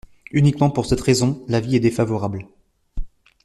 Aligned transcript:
Uniquement 0.31 0.71
pour 0.71 0.87
cette 0.87 0.99
raison, 1.01 1.43
l’avis 1.47 1.75
est 1.75 1.79
défavorable. 1.79 2.47